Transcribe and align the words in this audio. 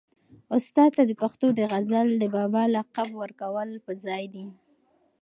استاد 0.57 0.89
ته 0.97 1.03
د 1.09 1.11
پښتو 1.21 1.47
د 1.57 1.59
غزل 1.71 2.07
د 2.17 2.23
بابا 2.35 2.63
لقب 2.75 3.09
ورکول 3.21 3.69
په 3.85 3.91
ځای 4.03 4.23
دي. 4.33 4.45